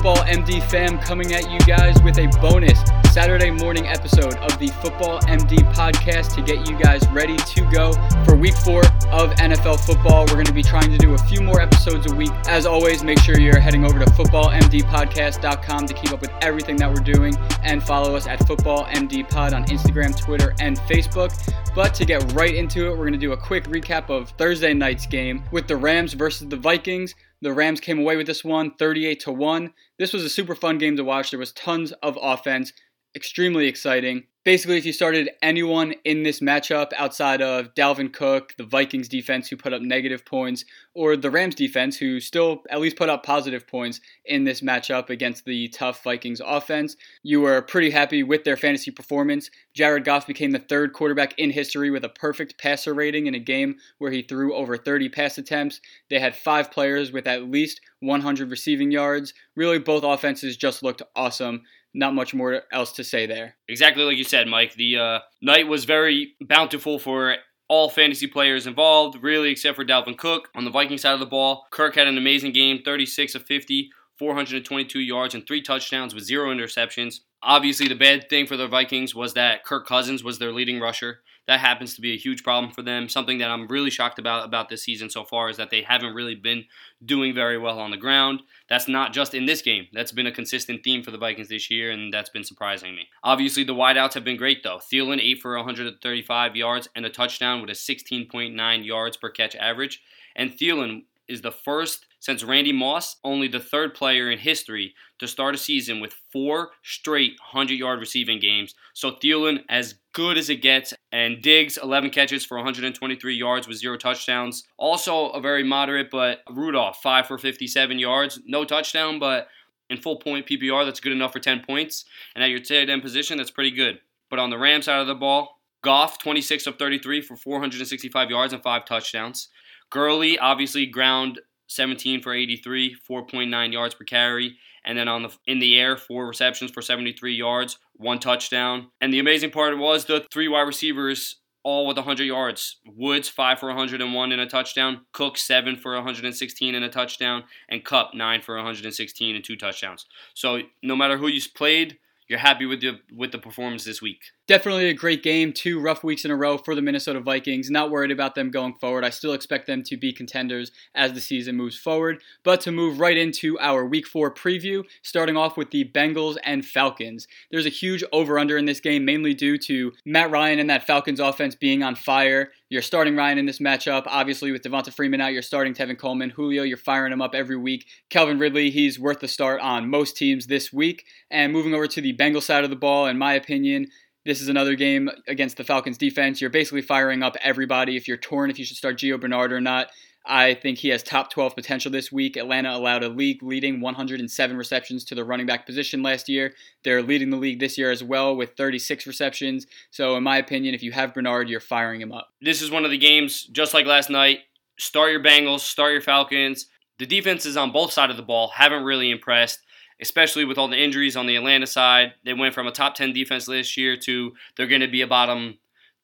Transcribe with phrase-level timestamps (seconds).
[0.00, 2.80] Football MD fam coming at you guys with a bonus
[3.12, 7.92] Saturday morning episode of the Football MD podcast to get you guys ready to go
[8.24, 8.80] for week four
[9.12, 10.22] of NFL football.
[10.22, 12.30] We're going to be trying to do a few more episodes a week.
[12.48, 16.88] As always, make sure you're heading over to footballmdpodcast.com to keep up with everything that
[16.88, 21.30] we're doing and follow us at Football MD Pod on Instagram, Twitter, and Facebook.
[21.74, 24.72] But to get right into it, we're going to do a quick recap of Thursday
[24.72, 27.14] night's game with the Rams versus the Vikings.
[27.42, 29.72] The Rams came away with this one 38 to 1.
[29.98, 31.30] This was a super fun game to watch.
[31.30, 32.72] There was tons of offense,
[33.14, 38.64] extremely exciting basically, if you started anyone in this matchup outside of Dalvin Cook, the
[38.64, 40.64] Vikings defense who put up negative points,
[40.94, 45.10] or the Rams defense who still at least put up positive points in this matchup
[45.10, 49.50] against the tough Vikings offense, you were pretty happy with their fantasy performance.
[49.74, 53.40] Jared Goff became the third quarterback in history with a perfect passer rating in a
[53.40, 55.80] game where he threw over 30 pass attempts.
[56.08, 59.34] They had five players with at least 100 receiving yards.
[59.54, 61.62] Really, both offenses just looked awesome
[61.94, 63.56] not much more else to say there.
[63.68, 64.74] Exactly like you said, Mike.
[64.74, 67.36] The uh, night was very bountiful for
[67.68, 70.48] all fantasy players involved, really, except for Dalvin Cook.
[70.54, 73.90] On the Viking side of the ball, Kirk had an amazing game 36 of 50,
[74.18, 77.20] 422 yards, and three touchdowns with zero interceptions.
[77.42, 81.20] Obviously, the bad thing for the Vikings was that Kirk Cousins was their leading rusher
[81.50, 83.08] that happens to be a huge problem for them.
[83.08, 86.14] Something that I'm really shocked about about this season so far is that they haven't
[86.14, 86.66] really been
[87.04, 88.42] doing very well on the ground.
[88.68, 89.88] That's not just in this game.
[89.92, 93.08] That's been a consistent theme for the Vikings this year, and that's been surprising me.
[93.24, 94.78] Obviously, the wideouts have been great though.
[94.78, 100.04] Thielen eight for 135 yards and a touchdown with a 16.9 yards per catch average,
[100.36, 105.26] and Thielen is the first since Randy Moss, only the third player in history to
[105.26, 108.74] start a season with four straight 100 yard receiving games.
[108.94, 113.78] So Thielen, as good as it gets, and Diggs, 11 catches for 123 yards with
[113.78, 114.64] zero touchdowns.
[114.76, 119.48] Also a very moderate, but Rudolph, 5 for 57 yards, no touchdown, but
[119.88, 122.04] in full point PPR, that's good enough for 10 points.
[122.34, 123.98] And at your tight end position, that's pretty good.
[124.28, 128.52] But on the Rams side of the ball, Goff, 26 of 33 for 465 yards
[128.52, 129.48] and 5 touchdowns.
[129.88, 135.60] Gurley, obviously, ground 17 for 83, 4.9 yards per carry, and then on the in
[135.60, 138.88] the air, four receptions for 73 yards, one touchdown.
[139.00, 142.76] And the amazing part was the three wide receivers all with 100 yards.
[142.86, 147.84] Woods 5 for 101 and a touchdown, Cook 7 for 116 and a touchdown, and
[147.84, 150.06] Kupp 9 for 116 and two touchdowns.
[150.34, 151.98] So no matter who you played,
[152.28, 154.22] you're happy with the with the performance this week.
[154.50, 155.52] Definitely a great game.
[155.52, 157.70] Two rough weeks in a row for the Minnesota Vikings.
[157.70, 159.04] Not worried about them going forward.
[159.04, 162.20] I still expect them to be contenders as the season moves forward.
[162.42, 166.66] But to move right into our week four preview, starting off with the Bengals and
[166.66, 167.28] Falcons.
[167.52, 170.84] There's a huge over under in this game, mainly due to Matt Ryan and that
[170.84, 172.50] Falcons offense being on fire.
[172.70, 174.02] You're starting Ryan in this matchup.
[174.06, 176.30] Obviously, with Devonta Freeman out, you're starting Tevin Coleman.
[176.30, 177.86] Julio, you're firing him up every week.
[178.10, 181.04] Calvin Ridley, he's worth the start on most teams this week.
[181.30, 183.86] And moving over to the Bengals side of the ball, in my opinion,
[184.24, 186.40] this is another game against the Falcons defense.
[186.40, 187.96] You're basically firing up everybody.
[187.96, 189.88] If you're torn if you should start Gio Bernard or not,
[190.26, 192.36] I think he has top 12 potential this week.
[192.36, 196.52] Atlanta allowed a league leading 107 receptions to the running back position last year.
[196.84, 199.66] They're leading the league this year as well with 36 receptions.
[199.90, 202.28] So, in my opinion, if you have Bernard, you're firing him up.
[202.42, 204.40] This is one of the games, just like last night.
[204.78, 206.66] Start your Bengals, start your Falcons.
[206.98, 209.60] The defenses on both sides of the ball haven't really impressed,
[210.00, 212.14] especially with all the injuries on the Atlanta side.
[212.24, 215.06] They went from a top 10 defense last year to they're going to be a
[215.06, 215.58] bottom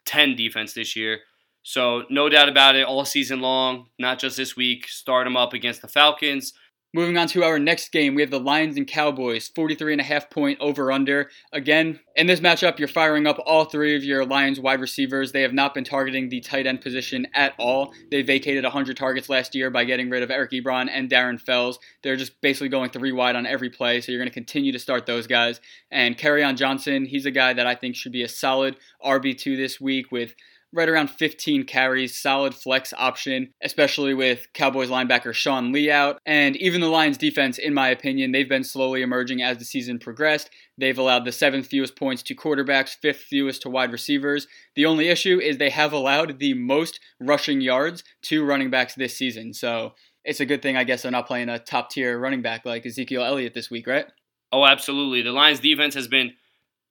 [0.05, 1.21] 10 defense this year.
[1.63, 5.53] So, no doubt about it, all season long, not just this week, start them up
[5.53, 6.53] against the Falcons.
[6.97, 10.05] Moving on to our next game, we have the Lions and Cowboys, 43 and a
[10.05, 11.29] half point over under.
[11.53, 15.31] Again, in this matchup, you're firing up all three of your Lions wide receivers.
[15.31, 17.93] They have not been targeting the tight end position at all.
[18.11, 21.79] They vacated 100 targets last year by getting rid of Eric Ebron and Darren Fells.
[22.03, 24.79] They're just basically going three wide on every play, so you're going to continue to
[24.79, 25.61] start those guys.
[25.91, 29.79] And Kerryon Johnson, he's a guy that I think should be a solid RB2 this
[29.79, 30.35] week with
[30.77, 36.21] right around 15 carries, solid flex option, especially with Cowboys linebacker Sean Lee out.
[36.27, 39.99] And even the Lions defense, in my opinion, they've been slowly emerging as the season
[39.99, 40.51] progressed.
[40.79, 44.47] They've allowed the seventh fewest points to quarterbacks, fifth fewest to wide receivers.
[44.75, 49.17] The only issue is they have allowed the most rushing yards to running backs this
[49.17, 49.55] season.
[49.55, 49.95] So
[50.25, 52.85] it's a good thing, I guess, they're not playing a top tier running back like
[52.85, 54.07] Ezekiel Elliott this week, right?
[54.53, 55.23] Oh, absolutely.
[55.23, 56.33] The Lions defense has been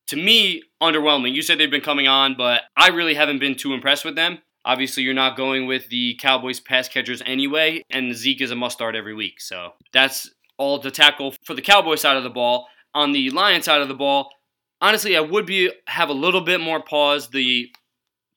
[0.08, 1.34] to me, underwhelming.
[1.34, 4.40] You said they've been coming on, but I really haven't been too impressed with them.
[4.64, 8.76] Obviously, you're not going with the Cowboys pass catchers anyway, and Zeke is a must
[8.76, 9.40] start every week.
[9.40, 12.68] So that's all to tackle for the Cowboy side of the ball.
[12.94, 14.30] On the Lion side of the ball,
[14.82, 17.30] honestly, I would be have a little bit more pause.
[17.30, 17.70] The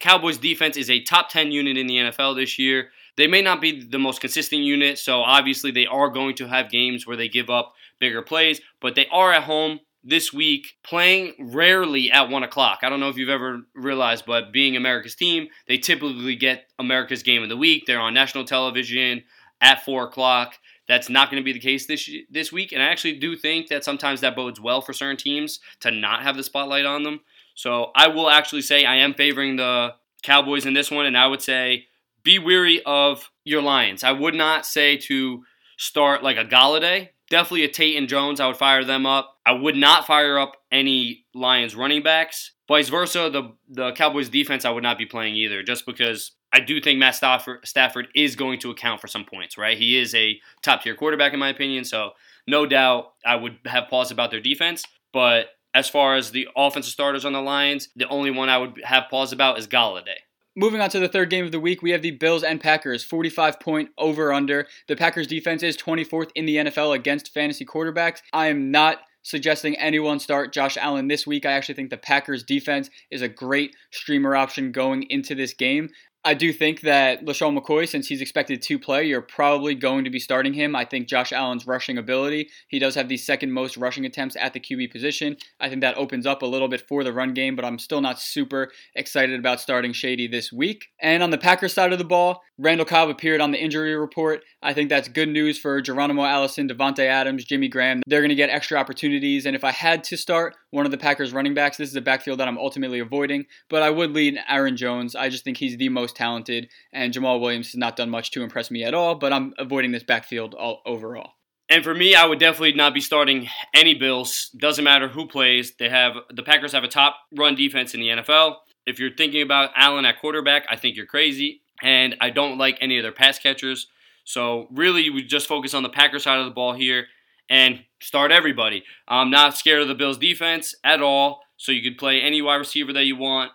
[0.00, 2.90] Cowboys defense is a top 10 unit in the NFL this year.
[3.16, 6.70] They may not be the most consistent unit, so obviously they are going to have
[6.70, 11.34] games where they give up bigger plays, but they are at home this week playing
[11.38, 12.80] rarely at 1 o'clock.
[12.82, 17.22] I don't know if you've ever realized, but being America's team, they typically get America's
[17.22, 17.84] game of the week.
[17.86, 19.24] They're on national television
[19.60, 20.54] at 4 o'clock.
[20.88, 23.68] That's not going to be the case this this week, and I actually do think
[23.68, 27.20] that sometimes that bodes well for certain teams to not have the spotlight on them.
[27.54, 31.26] So I will actually say I am favoring the Cowboys in this one, and I
[31.26, 31.86] would say
[32.22, 34.02] be weary of your Lions.
[34.02, 35.44] I would not say to
[35.76, 37.10] start like a Golladay.
[37.30, 38.40] Definitely a Tate and Jones.
[38.40, 39.36] I would fire them up.
[39.44, 42.52] I would not fire up any Lions running backs.
[42.68, 46.60] Vice versa, the the Cowboys defense I would not be playing either, just because I
[46.60, 49.76] do think Matt Stafford, Stafford is going to account for some points, right?
[49.76, 52.10] He is a top tier quarterback in my opinion, so
[52.46, 54.84] no doubt I would have pause about their defense.
[55.12, 58.80] But as far as the offensive starters on the Lions, the only one I would
[58.84, 60.18] have pause about is Golladay.
[60.60, 63.04] Moving on to the third game of the week, we have the Bills and Packers,
[63.04, 64.66] 45 point over under.
[64.88, 68.22] The Packers defense is 24th in the NFL against fantasy quarterbacks.
[68.32, 71.46] I am not suggesting anyone start Josh Allen this week.
[71.46, 75.90] I actually think the Packers defense is a great streamer option going into this game.
[76.24, 80.10] I do think that LeSean McCoy, since he's expected to play, you're probably going to
[80.10, 80.74] be starting him.
[80.74, 84.52] I think Josh Allen's rushing ability, he does have the second most rushing attempts at
[84.52, 85.36] the QB position.
[85.60, 88.00] I think that opens up a little bit for the run game, but I'm still
[88.00, 90.88] not super excited about starting Shady this week.
[91.00, 94.42] And on the Packers side of the ball, Randall Cobb appeared on the injury report.
[94.60, 98.02] I think that's good news for Geronimo Allison, Davante Adams, Jimmy Graham.
[98.06, 99.46] They're going to get extra opportunities.
[99.46, 102.00] And if I had to start one of the Packers running backs, this is a
[102.00, 105.14] backfield that I'm ultimately avoiding, but I would lead Aaron Jones.
[105.14, 108.42] I just think he's the most talented, and Jamaal Williams has not done much to
[108.42, 111.32] impress me at all, but I'm avoiding this backfield all, overall.
[111.68, 114.50] And for me, I would definitely not be starting any Bills.
[114.56, 115.74] Doesn't matter who plays.
[115.78, 118.56] They have the Packers have a top run defense in the NFL.
[118.86, 121.60] If you're thinking about Allen at quarterback, I think you're crazy.
[121.82, 123.86] And I don't like any of their pass catchers.
[124.24, 127.06] So really, we just focus on the Packers side of the ball here
[127.50, 128.84] and start everybody.
[129.06, 131.42] I'm not scared of the Bills defense at all.
[131.58, 133.52] So you could play any wide receiver that you want.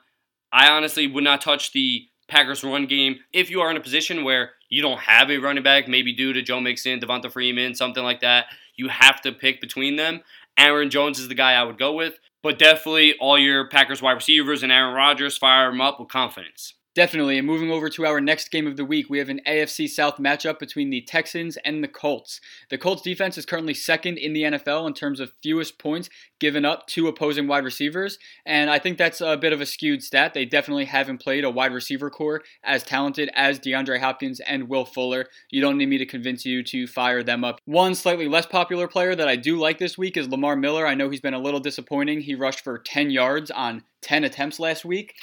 [0.51, 4.23] I honestly would not touch the Packers run game if you are in a position
[4.23, 8.03] where you don't have a running back, maybe due to Joe Mixon, Devonta Freeman, something
[8.03, 8.47] like that.
[8.75, 10.21] You have to pick between them.
[10.57, 14.13] Aaron Jones is the guy I would go with, but definitely all your Packers wide
[14.13, 16.73] receivers and Aaron Rodgers fire them up with confidence.
[16.95, 17.39] Definitely.
[17.39, 20.17] And moving over to our next game of the week, we have an AFC South
[20.17, 22.39] matchup between the Texans and the Colts.
[22.69, 26.65] The Colts defense is currently second in the NFL in terms of fewest points given
[26.65, 28.19] up to opposing wide receivers.
[28.45, 30.35] And I think that's a bit of a skewed stat.
[30.35, 34.85] They definitely haven't played a wide receiver corps as talented as DeAndre Hopkins and Will
[34.85, 35.25] Fuller.
[35.49, 37.59] You don't need me to convince you to fire them up.
[37.65, 40.85] One slightly less popular player that I do like this week is Lamar Miller.
[40.85, 42.21] I know he's been a little disappointing.
[42.21, 45.15] He rushed for 10 yards on 10 attempts last week.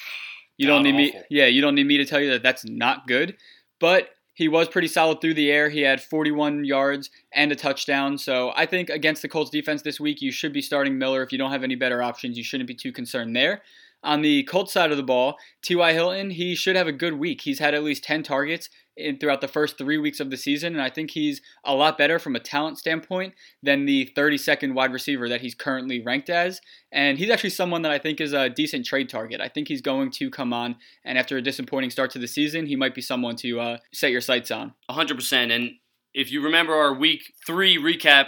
[0.60, 1.20] You don't need awful.
[1.20, 1.26] me.
[1.30, 3.34] Yeah, you don't need me to tell you that that's not good.
[3.80, 5.70] But he was pretty solid through the air.
[5.70, 8.18] He had 41 yards and a touchdown.
[8.18, 11.22] So I think against the Colts defense this week, you should be starting Miller.
[11.22, 13.62] If you don't have any better options, you shouldn't be too concerned there.
[14.02, 15.92] On the Colts side of the ball, T.Y.
[15.92, 17.42] Hilton, he should have a good week.
[17.42, 20.74] He's had at least 10 targets in, throughout the first three weeks of the season,
[20.74, 24.92] and I think he's a lot better from a talent standpoint than the 32nd wide
[24.92, 26.60] receiver that he's currently ranked as.
[26.92, 29.40] And he's actually someone that I think is a decent trade target.
[29.40, 32.66] I think he's going to come on, and after a disappointing start to the season,
[32.66, 34.74] he might be someone to uh, set your sights on.
[34.90, 35.54] 100%.
[35.54, 35.72] And
[36.14, 38.26] if you remember our week three recap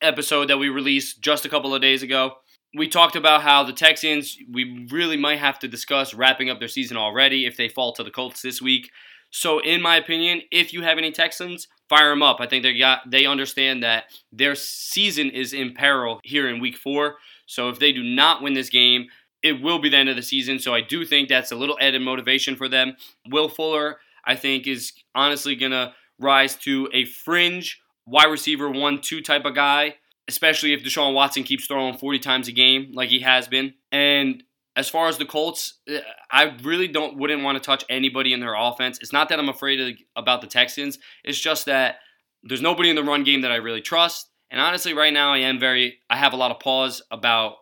[0.00, 2.34] episode that we released just a couple of days ago,
[2.74, 6.68] we talked about how the Texans, we really might have to discuss wrapping up their
[6.68, 8.90] season already if they fall to the Colts this week.
[9.30, 12.40] So, in my opinion, if you have any Texans, fire them up.
[12.40, 16.76] I think they got they understand that their season is in peril here in Week
[16.76, 17.16] Four.
[17.46, 19.06] So, if they do not win this game,
[19.42, 20.58] it will be the end of the season.
[20.58, 22.96] So, I do think that's a little added motivation for them.
[23.28, 29.20] Will Fuller, I think, is honestly gonna rise to a fringe wide receiver one two
[29.20, 29.94] type of guy
[30.30, 33.74] especially if Deshaun Watson keeps throwing 40 times a game like he has been.
[33.90, 34.44] And
[34.76, 35.98] as far as the Colts, uh,
[36.30, 38.98] I really don't wouldn't want to touch anybody in their offense.
[39.00, 40.98] It's not that I'm afraid of, about the Texans.
[41.24, 41.96] It's just that
[42.44, 44.28] there's nobody in the run game that I really trust.
[44.50, 47.54] And honestly, right now I am very I have a lot of pause about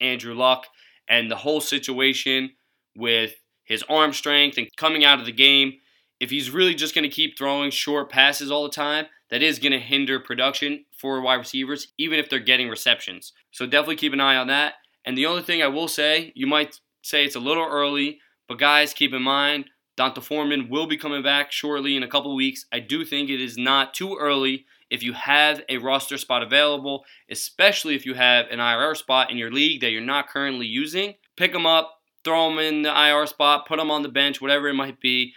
[0.00, 0.66] Andrew Luck
[1.08, 2.52] and the whole situation
[2.96, 3.34] with
[3.64, 5.74] his arm strength and coming out of the game.
[6.20, 9.58] If he's really just going to keep throwing short passes all the time, that is
[9.58, 13.32] going to hinder production for wide receivers, even if they're getting receptions.
[13.50, 14.74] So definitely keep an eye on that.
[15.06, 18.58] And the only thing I will say, you might say it's a little early, but
[18.58, 22.66] guys, keep in mind, D'Onta Foreman will be coming back shortly in a couple weeks.
[22.70, 27.04] I do think it is not too early if you have a roster spot available,
[27.30, 31.14] especially if you have an IR spot in your league that you're not currently using.
[31.38, 34.68] Pick them up, throw them in the IR spot, put them on the bench, whatever
[34.68, 35.32] it might be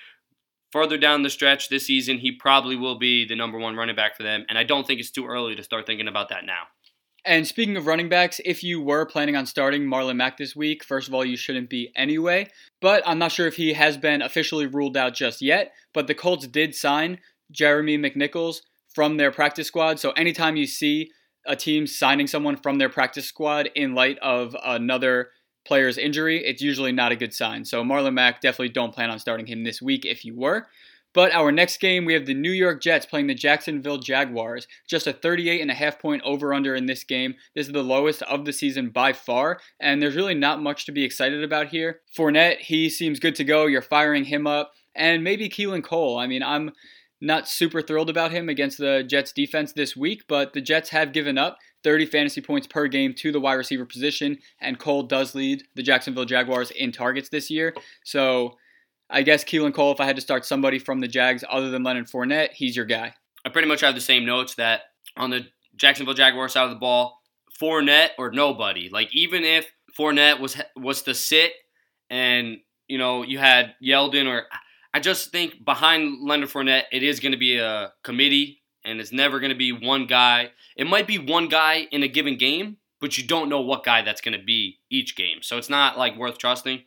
[0.76, 4.18] further down the stretch this season, he probably will be the number one running back
[4.18, 4.44] for them.
[4.50, 6.64] And I don't think it's too early to start thinking about that now.
[7.24, 10.84] And speaking of running backs, if you were planning on starting Marlon Mack this week,
[10.84, 12.50] first of all, you shouldn't be anyway.
[12.82, 15.72] But I'm not sure if he has been officially ruled out just yet.
[15.94, 17.20] But the Colts did sign
[17.52, 18.58] Jeremy McNichols
[18.94, 20.02] from their practice squad.
[20.02, 21.10] So anytime you see
[21.48, 25.30] a team signing someone from their practice squad in light of another
[25.66, 27.66] player's injury, it's usually not a good sign.
[27.66, 30.68] So Marlon Mack, definitely don't plan on starting him this week if you were.
[31.16, 34.68] But our next game, we have the New York Jets playing the Jacksonville Jaguars.
[34.86, 37.36] Just a 38 and a half point over under in this game.
[37.56, 40.92] This is the lowest of the season by far, and there's really not much to
[40.92, 42.02] be excited about here.
[42.16, 43.66] Fournette, he seems good to go.
[43.66, 46.18] You're firing him up, and maybe Keelan Cole.
[46.18, 46.74] I mean, I'm
[47.22, 51.14] not super thrilled about him against the Jets defense this week, but the Jets have
[51.14, 55.36] given up 30 fantasy points per game to the wide receiver position, and Cole does
[55.36, 57.76] lead the Jacksonville Jaguars in targets this year.
[58.04, 58.58] So
[59.08, 61.84] I guess Keelan Cole, if I had to start somebody from the Jags other than
[61.84, 63.14] Leonard Fournette, he's your guy.
[63.46, 64.82] I pretty much have the same notes that
[65.16, 67.22] on the Jacksonville Jaguars side of the ball,
[67.62, 68.90] Fournette or nobody.
[68.90, 71.52] Like even if Fournette was was to sit
[72.10, 74.46] and you know you had Yeldon or
[74.92, 79.12] I just think behind Leonard Fournette it is going to be a committee and it's
[79.12, 80.52] never going to be one guy.
[80.76, 84.02] It might be one guy in a given game, but you don't know what guy
[84.02, 85.40] that's going to be each game.
[85.42, 86.84] So it's not like worth trusting.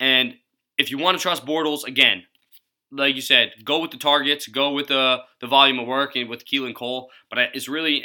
[0.00, 0.34] And
[0.78, 2.24] if you want to trust Bortles, again,
[2.90, 6.28] like you said, go with the targets, go with the the volume of work, and
[6.28, 7.10] with Keelan Cole.
[7.30, 8.04] But it's really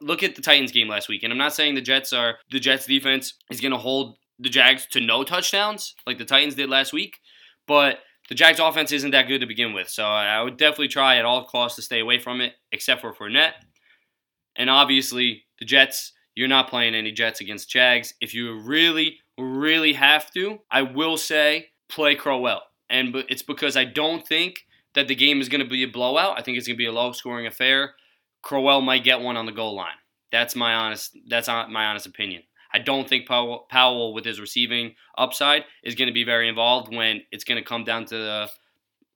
[0.00, 2.60] look at the Titans game last week, and I'm not saying the Jets are the
[2.60, 6.68] Jets defense is going to hold the Jags to no touchdowns like the Titans did
[6.68, 7.18] last week,
[7.66, 7.98] but
[8.28, 9.88] the Jags offense isn't that good to begin with.
[9.88, 13.12] So I would definitely try at all costs to stay away from it, except for
[13.12, 13.52] Fournette.
[14.56, 18.14] And obviously, the Jets, you're not playing any Jets against Jags.
[18.20, 22.62] If you really, really have to, I will say play Crowell.
[22.88, 26.38] And it's because I don't think that the game is going to be a blowout.
[26.38, 27.94] I think it's going to be a low scoring affair.
[28.42, 29.96] Crowell might get one on the goal line.
[30.30, 32.42] That's my honest that's my honest opinion.
[32.74, 36.92] I don't think Powell, Powell with his receiving upside is going to be very involved
[36.92, 38.50] when it's going to come down to the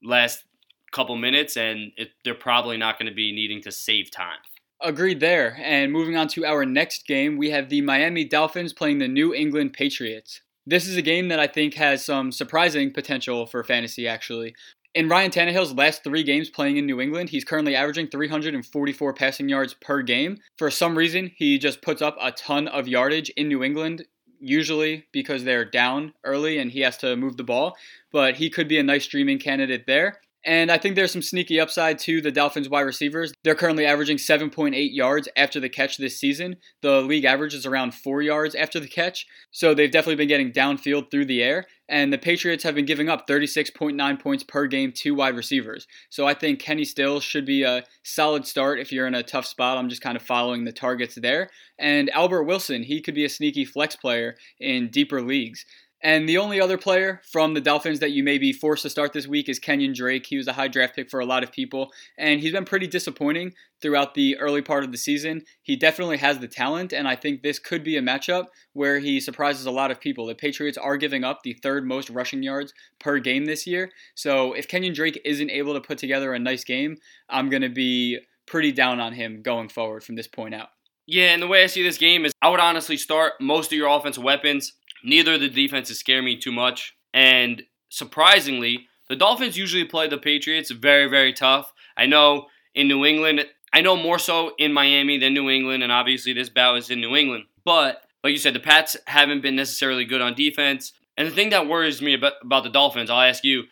[0.02, 0.44] last
[0.92, 4.38] couple minutes and it, they're probably not going to be needing to save time.
[4.80, 5.58] Agreed there.
[5.60, 9.34] And moving on to our next game, we have the Miami Dolphins playing the New
[9.34, 10.40] England Patriots.
[10.64, 14.54] This is a game that I think has some surprising potential for fantasy, actually.
[14.94, 19.48] In Ryan Tannehill's last three games playing in New England, he's currently averaging 344 passing
[19.48, 20.38] yards per game.
[20.56, 24.06] For some reason, he just puts up a ton of yardage in New England,
[24.40, 27.76] usually because they're down early and he has to move the ball.
[28.12, 30.20] But he could be a nice streaming candidate there.
[30.44, 33.32] And I think there's some sneaky upside to the Dolphins wide receivers.
[33.44, 36.56] They're currently averaging 7.8 yards after the catch this season.
[36.80, 39.26] The league average is around 4 yards after the catch.
[39.50, 41.66] So they've definitely been getting downfield through the air.
[41.88, 45.86] And the Patriots have been giving up 36.9 points per game to wide receivers.
[46.10, 49.46] So I think Kenny Stills should be a solid start if you're in a tough
[49.46, 49.78] spot.
[49.78, 51.50] I'm just kind of following the targets there.
[51.78, 55.64] And Albert Wilson, he could be a sneaky flex player in deeper leagues.
[56.00, 59.12] And the only other player from the Dolphins that you may be forced to start
[59.12, 60.26] this week is Kenyon Drake.
[60.26, 62.86] He was a high draft pick for a lot of people, and he's been pretty
[62.86, 65.42] disappointing throughout the early part of the season.
[65.60, 69.18] He definitely has the talent, and I think this could be a matchup where he
[69.18, 70.26] surprises a lot of people.
[70.26, 74.52] The Patriots are giving up the third most rushing yards per game this year, so
[74.52, 78.20] if Kenyon Drake isn't able to put together a nice game, I'm going to be
[78.46, 80.68] pretty down on him going forward from this point out.
[81.06, 83.78] Yeah, and the way I see this game is I would honestly start most of
[83.78, 86.96] your offensive weapons Neither of the defenses scare me too much.
[87.12, 91.72] And surprisingly, the Dolphins usually play the Patriots very, very tough.
[91.96, 95.92] I know in New England, I know more so in Miami than New England, and
[95.92, 97.44] obviously this bout is in New England.
[97.64, 100.92] But like you said, the Pats haven't been necessarily good on defense.
[101.16, 103.64] And the thing that worries me about, about the Dolphins, I'll ask you,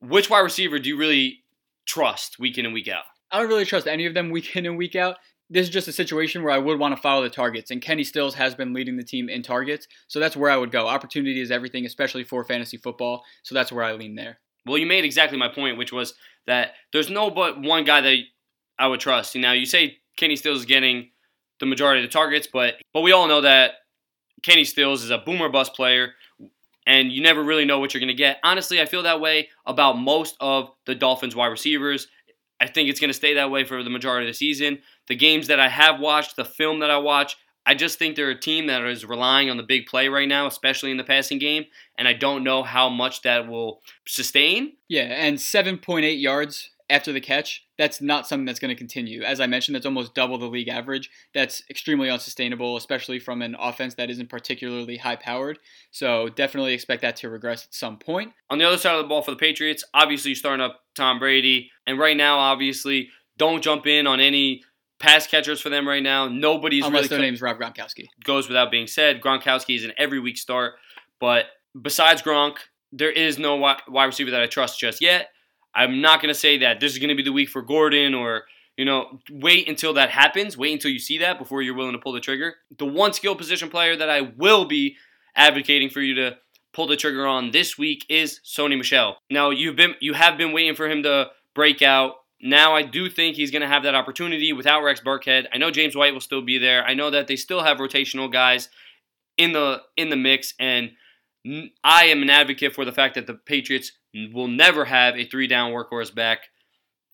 [0.00, 1.44] which wide receiver do you really
[1.86, 3.04] trust week in and week out?
[3.30, 5.16] I don't really trust any of them week in and week out
[5.50, 8.04] this is just a situation where I would want to follow the targets, and Kenny
[8.04, 10.88] Stills has been leading the team in targets, so that's where I would go.
[10.88, 14.38] Opportunity is everything, especially for fantasy football, so that's where I lean there.
[14.66, 16.14] Well, you made exactly my point, which was
[16.46, 18.16] that there's no but one guy that
[18.78, 19.36] I would trust.
[19.36, 21.10] Now, you say Kenny Stills is getting
[21.60, 23.72] the majority of the targets, but but we all know that
[24.42, 26.12] Kenny Stills is a boomer bust player,
[26.86, 28.38] and you never really know what you're going to get.
[28.42, 32.08] Honestly, I feel that way about most of the Dolphins wide receivers.
[32.60, 34.78] I think it's going to stay that way for the majority of the season.
[35.08, 38.30] The games that I have watched, the film that I watch, I just think they're
[38.30, 41.38] a team that is relying on the big play right now, especially in the passing
[41.38, 41.64] game,
[41.96, 44.74] and I don't know how much that will sustain.
[44.88, 49.22] Yeah, and 7.8 yards after the catch, that's not something that's going to continue.
[49.22, 51.10] As I mentioned, that's almost double the league average.
[51.32, 55.58] That's extremely unsustainable, especially from an offense that isn't particularly high powered.
[55.90, 58.32] So definitely expect that to regress at some point.
[58.50, 61.18] On the other side of the ball for the Patriots, obviously you're starting up Tom
[61.18, 61.70] Brady.
[61.86, 63.08] And right now, obviously,
[63.38, 64.62] don't jump in on any
[64.98, 66.28] pass catchers for them right now.
[66.28, 68.06] Nobody's Unless really their co- name's Rob Gronkowski.
[68.24, 69.20] goes without being said.
[69.20, 70.74] Gronkowski is an every week start,
[71.20, 71.46] but
[71.80, 72.56] besides Gronk,
[72.92, 75.28] there is no wide receiver that I trust just yet.
[75.74, 78.14] I'm not going to say that this is going to be the week for Gordon
[78.14, 78.44] or
[78.76, 80.56] you know, wait until that happens.
[80.56, 82.56] Wait until you see that before you're willing to pull the trigger.
[82.78, 84.96] The one skill position player that I will be
[85.36, 86.36] advocating for you to
[86.72, 89.18] pull the trigger on this week is Sony Michel.
[89.30, 92.14] Now you've been you have been waiting for him to break out.
[92.46, 95.46] Now I do think he's going to have that opportunity without Rex Burkhead.
[95.50, 96.84] I know James White will still be there.
[96.84, 98.68] I know that they still have rotational guys
[99.38, 100.92] in the in the mix, and
[101.82, 105.46] I am an advocate for the fact that the Patriots will never have a three
[105.46, 106.50] down workhorse back.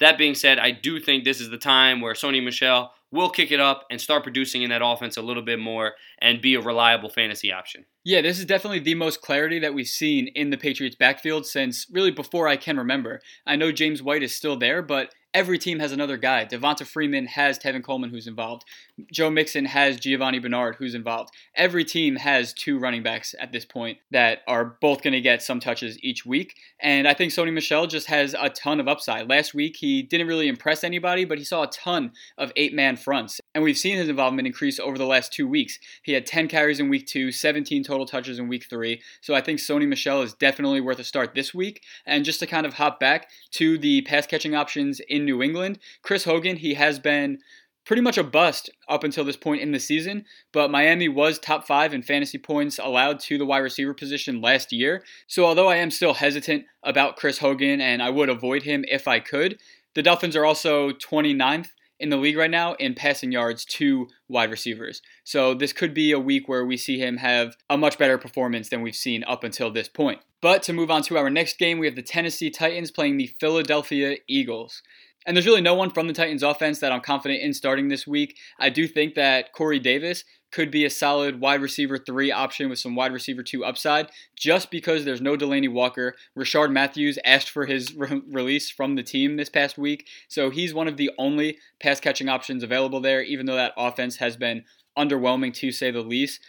[0.01, 3.50] That being said, I do think this is the time where Sony Michel will kick
[3.50, 6.61] it up and start producing in that offense a little bit more and be a
[6.61, 7.85] reliable fantasy option.
[8.05, 11.87] Yeah, this is definitely the most clarity that we've seen in the Patriots backfield since
[11.93, 13.21] really before I can remember.
[13.47, 16.45] I know James White is still there, but every team has another guy.
[16.45, 18.64] Devonta Freeman has Tevin Coleman who's involved.
[19.12, 21.31] Joe Mixon has Giovanni Bernard who's involved.
[21.55, 25.43] Every team has two running backs at this point that are both going to get
[25.43, 26.57] some touches each week.
[26.81, 29.29] And I think Sony Michel just has a ton of upside.
[29.29, 32.97] Last week, he didn't really impress anybody, but he saw a ton of eight man
[33.00, 33.40] fronts.
[33.54, 35.78] And we've seen his involvement increase over the last two weeks.
[36.02, 39.02] He had 10 carries in week two, 17 total touches in week three.
[39.21, 41.83] So I think Sony Michel is definitely worth a start this week.
[42.07, 45.78] And just to kind of hop back to the pass catching options in New England,
[46.02, 47.38] Chris Hogan, he has been
[47.85, 51.66] pretty much a bust up until this point in the season, but Miami was top
[51.66, 55.02] five in fantasy points allowed to the wide receiver position last year.
[55.26, 59.09] So although I am still hesitant about Chris Hogan and I would avoid him if
[59.09, 59.59] I could,
[59.95, 61.70] the Dolphins are also 29th
[62.01, 65.03] in the league right now in passing yards to wide receivers.
[65.23, 68.71] So this could be a week where we see him have a much better performance
[68.71, 70.21] than we've seen up until this point.
[70.41, 73.35] But to move on to our next game, we have the Tennessee Titans playing the
[73.39, 74.83] Philadelphia Eagles.
[75.26, 78.06] And there's really no one from the Titans offense that I'm confident in starting this
[78.06, 78.38] week.
[78.59, 82.78] I do think that Corey Davis could be a solid wide receiver three option with
[82.78, 86.16] some wide receiver two upside, just because there's no Delanie Walker.
[86.37, 90.74] Rishard Matthews asked for his re- release from the team this past week, so he's
[90.74, 94.64] one of the only pass catching options available there, even though that offense has been
[94.98, 96.40] underwhelming to say the least.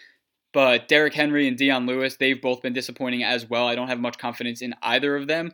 [0.54, 3.68] But Derrick Henry and Dion Lewis, they've both been disappointing as well.
[3.68, 5.54] I don't have much confidence in either of them.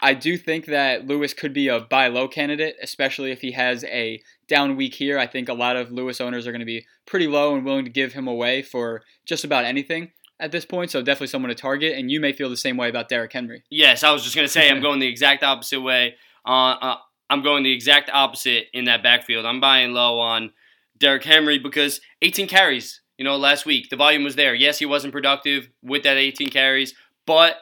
[0.00, 3.82] I do think that Lewis could be a buy low candidate, especially if he has
[3.84, 5.18] a down week here.
[5.18, 7.84] I think a lot of Lewis owners are going to be pretty low and willing
[7.84, 10.90] to give him away for just about anything at this point.
[10.90, 11.96] So definitely someone to target.
[11.98, 13.64] And you may feel the same way about Derrick Henry.
[13.70, 16.16] Yes, I was just going to say I'm going the exact opposite way.
[16.46, 16.96] Uh, uh,
[17.30, 19.46] I'm going the exact opposite in that backfield.
[19.46, 20.52] I'm buying low on
[20.98, 23.88] Derrick Henry because 18 carries, you know, last week.
[23.90, 24.54] The volume was there.
[24.54, 26.94] Yes, he wasn't productive with that 18 carries,
[27.26, 27.56] but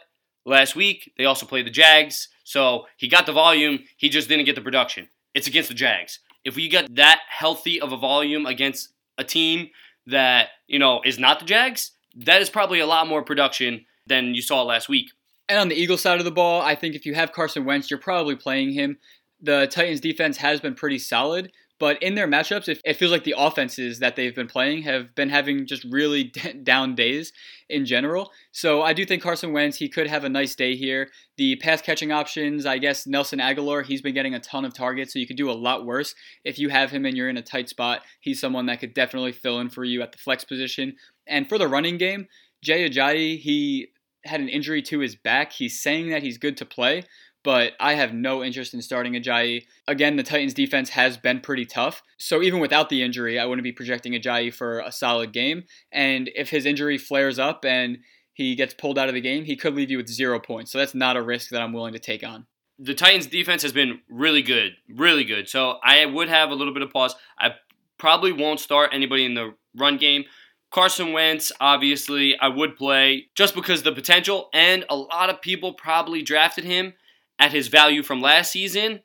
[0.45, 2.29] last week they also played the Jags.
[2.45, 5.09] So he got the volume, he just didn't get the production.
[5.35, 6.21] It's against the Jags.
[6.45, 9.71] If we get that healthy of a volume against a team
[10.07, 14.35] that, you know, is not the Jags, that is probably a lot more production than
[14.35, 15.11] you saw last week.
[15.49, 17.91] And on the Eagles side of the ball, I think if you have Carson Wentz,
[17.91, 18.99] you're probably playing him.
[19.41, 23.25] The Titans defense has been pretty solid, but in their matchups, it, it feels like
[23.25, 26.25] the offenses that they've been playing have been having just really
[26.63, 27.33] down days
[27.69, 28.31] in general.
[28.53, 31.09] So I do think Carson Wentz, he could have a nice day here.
[31.37, 35.13] The pass catching options, I guess Nelson Agholor, he's been getting a ton of targets,
[35.13, 37.43] so you could do a lot worse if you have him and you're in a
[37.43, 38.03] tight spot.
[38.21, 40.97] He's someone that could definitely fill in for you at the flex position.
[41.27, 42.29] And for the running game,
[42.63, 43.89] Jay Ajayi, he
[44.25, 45.53] had an injury to his back.
[45.53, 47.05] He's saying that he's good to play,
[47.45, 49.67] but I have no interest in starting Ajayi.
[49.87, 52.03] Again, the Titans defense has been pretty tough.
[52.17, 55.65] So even without the injury, I wouldn't be projecting Ajayi for a solid game.
[55.93, 57.99] And if his injury flares up and
[58.33, 60.73] he gets pulled out of the game, he could leave you with zero points.
[60.73, 62.47] So that's not a risk that I'm willing to take on.
[62.79, 65.49] The Titans defense has been really good, really good.
[65.49, 67.15] So I would have a little bit of pause.
[67.39, 67.51] I
[67.99, 70.25] probably won't start anybody in the run game.
[70.73, 75.75] Carson Wentz, obviously, I would play just because the potential, and a lot of people
[75.75, 76.95] probably drafted him
[77.39, 79.01] at his value from last season,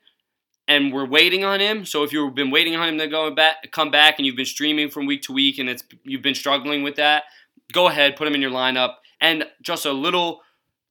[0.68, 1.84] and we're waiting on him.
[1.84, 4.44] So if you've been waiting on him to go back, come back, and you've been
[4.44, 7.24] streaming from week to week, and it's you've been struggling with that,
[7.72, 8.94] go ahead, put him in your lineup.
[9.20, 10.40] And just a little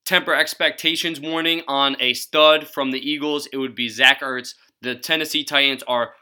[0.06, 4.56] temper expectations warning on a stud from the Eagles, it would be Zach Ertz.
[4.82, 6.14] The Tennessee Titans are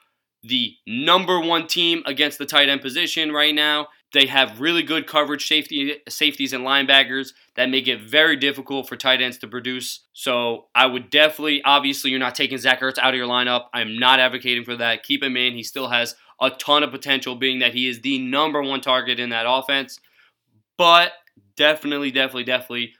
[0.43, 3.87] the number one team against the tight end position right now.
[4.13, 8.95] They have really good coverage safety safeties and linebackers that make it very difficult for
[8.95, 10.05] tight ends to produce.
[10.13, 13.65] So I would definitely, obviously, you're not taking Zach Ertz out of your lineup.
[13.73, 15.03] I'm not advocating for that.
[15.03, 15.55] Keep him in.
[15.55, 19.19] He still has a ton of potential, being that he is the number one target
[19.19, 19.99] in that offense.
[20.77, 21.11] But
[21.55, 22.93] definitely, definitely, definitely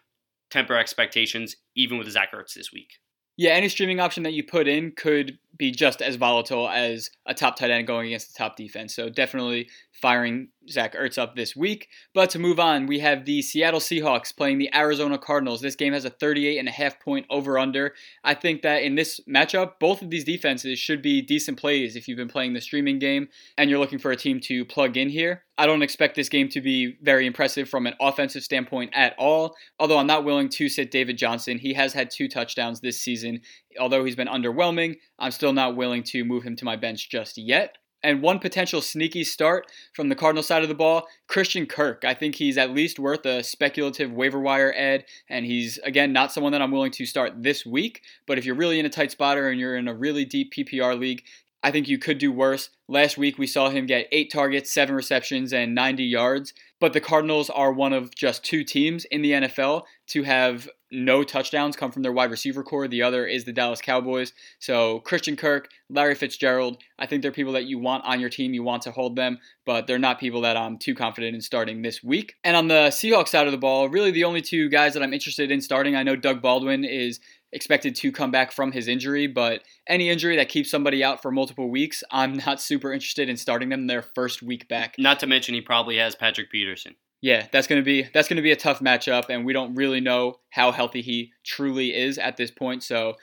[0.50, 3.00] temper expectations, even with Zach Ertz this week.
[3.38, 7.36] Yeah, any streaming option that you put in could be just as volatile as a
[7.36, 8.96] top tight end going against the top defense.
[8.96, 11.88] So definitely firing Zach Ertz up this week.
[12.14, 15.62] But to move on, we have the Seattle Seahawks playing the Arizona Cardinals.
[15.62, 17.94] This game has a 38 and a half point over under.
[18.24, 22.08] I think that in this matchup, both of these defenses should be decent plays if
[22.08, 25.10] you've been playing the streaming game and you're looking for a team to plug in
[25.10, 25.44] here.
[25.58, 29.56] I don't expect this game to be very impressive from an offensive standpoint at all,
[29.80, 31.58] although I'm not willing to sit David Johnson.
[31.58, 33.42] He has had two touchdowns this season.
[33.80, 37.38] Although he's been underwhelming, I'm still not willing to move him to my bench just
[37.38, 37.78] yet.
[38.04, 42.06] And one potential sneaky start from the Cardinal side of the ball, Christian Kirk.
[42.06, 46.32] I think he's at least worth a speculative waiver wire ad, and he's, again, not
[46.32, 48.04] someone that I'm willing to start this week.
[48.28, 50.98] But if you're really in a tight spotter and you're in a really deep PPR
[50.98, 51.24] league,
[51.68, 52.70] I think you could do worse.
[52.88, 56.54] Last week, we saw him get eight targets, seven receptions, and 90 yards.
[56.80, 61.26] But the Cardinals are one of just two teams in the NFL to have no
[61.26, 62.88] touchdowns come from their wide receiver corps.
[62.88, 64.32] The other is the Dallas Cowboys.
[64.60, 68.54] So Christian Kirk, Larry Fitzgerald, I think they're people that you want on your team.
[68.54, 71.82] You want to hold them, but they're not people that I'm too confident in starting
[71.82, 72.36] this week.
[72.46, 75.14] And on the Seahawks side of the ball, really the only two guys that I'm
[75.14, 77.20] interested in starting, I know Doug Baldwin is
[77.52, 81.32] expected to come back from his injury, but any injury that keeps somebody out for
[81.32, 84.96] multiple weeks, I'm not super interested in starting them their first week back.
[84.98, 86.96] Not to mention he probably has Patrick Peterson.
[87.22, 90.40] Yeah, that's gonna be that's gonna be a tough matchup, and we don't really know
[90.52, 92.84] how healthy he truly is at this point.
[92.84, 93.16] So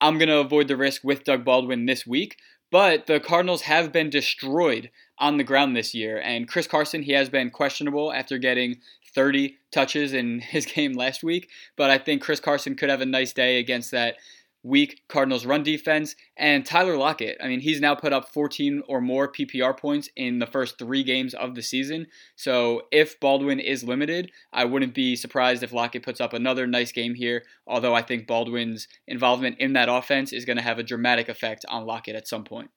[0.00, 2.36] I'm gonna avoid the risk with Doug Baldwin this week.
[2.70, 7.12] But the Cardinals have been destroyed on the ground this year, and Chris Carson he
[7.12, 8.80] has been questionable after getting
[9.18, 11.50] 30 touches in his game last week.
[11.76, 14.14] But I think Chris Carson could have a nice day against that
[14.62, 16.14] weak Cardinals run defense.
[16.36, 20.38] And Tyler Lockett, I mean, he's now put up 14 or more PPR points in
[20.38, 22.06] the first three games of the season.
[22.36, 26.92] So if Baldwin is limited, I wouldn't be surprised if Lockett puts up another nice
[26.92, 27.42] game here.
[27.66, 31.64] Although I think Baldwin's involvement in that offense is going to have a dramatic effect
[31.68, 32.70] on Lockett at some point.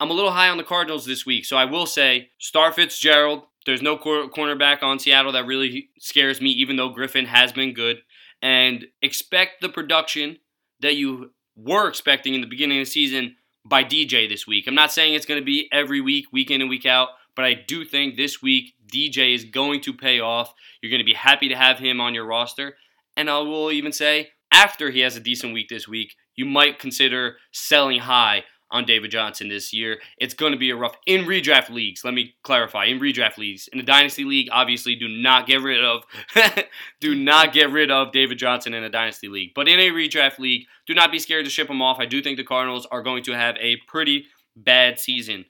[0.00, 3.44] I'm a little high on the Cardinals this week, so I will say Star Fitzgerald.
[3.68, 7.74] There's no cor- cornerback on Seattle that really scares me, even though Griffin has been
[7.74, 7.98] good.
[8.40, 10.38] And expect the production
[10.80, 14.64] that you were expecting in the beginning of the season by DJ this week.
[14.66, 17.44] I'm not saying it's going to be every week, week in and week out, but
[17.44, 20.54] I do think this week DJ is going to pay off.
[20.80, 22.76] You're going to be happy to have him on your roster.
[23.18, 26.78] And I will even say, after he has a decent week this week, you might
[26.78, 29.98] consider selling high on David Johnson this year.
[30.18, 32.04] It's going to be a rough in redraft leagues.
[32.04, 32.86] Let me clarify.
[32.86, 36.04] In redraft leagues, in the dynasty league, obviously do not get rid of
[37.00, 39.52] do not get rid of David Johnson in a dynasty league.
[39.54, 41.98] But in a redraft league, do not be scared to ship him off.
[41.98, 44.26] I do think the Cardinals are going to have a pretty
[44.56, 45.44] bad season.